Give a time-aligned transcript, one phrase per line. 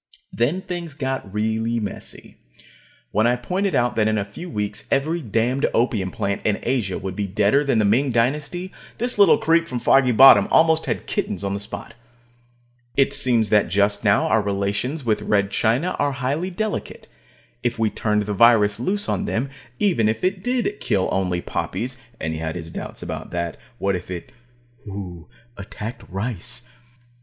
[0.33, 2.37] Then things got really messy.
[3.11, 6.97] When I pointed out that in a few weeks every damned opium plant in Asia
[6.97, 11.05] would be deader than the Ming Dynasty, this little creep from Foggy Bottom almost had
[11.05, 11.93] kittens on the spot.
[12.97, 17.07] It seems that just now our relations with Red China are highly delicate.
[17.61, 22.01] If we turned the virus loose on them, even if it did kill only poppies
[22.19, 23.55] (and he had his doubts about that.
[23.77, 24.31] What if shudder
[24.87, 25.25] it
[25.57, 26.63] attacked rice?)